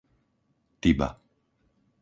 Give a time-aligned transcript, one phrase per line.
[0.81, 1.07] Tiba